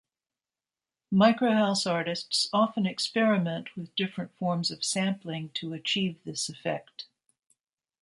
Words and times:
Microhouse 1.13 1.85
artists 1.85 2.49
often 2.51 2.87
experiment 2.87 3.75
with 3.77 3.93
different 3.93 4.35
forms 4.35 4.71
of 4.71 4.83
sampling 4.83 5.49
to 5.49 5.73
achieve 5.73 6.23
this 6.23 6.49
effect. 6.49 7.05